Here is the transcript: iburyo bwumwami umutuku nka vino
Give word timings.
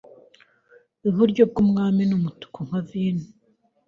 iburyo 1.09 1.43
bwumwami 1.49 2.01
umutuku 2.17 2.57
nka 2.67 2.79
vino 2.87 3.27